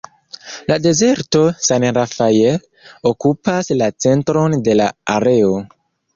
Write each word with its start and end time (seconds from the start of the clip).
La 0.69 0.77
dezerto 0.85 1.41
"San 1.67 1.85
Rafael" 1.97 2.65
okupas 3.11 3.71
la 3.83 3.93
centron 4.07 4.59
de 4.71 4.77
la 4.83 4.91
areo. 5.21 5.55